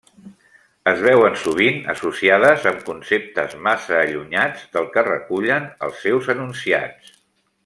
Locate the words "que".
4.97-5.07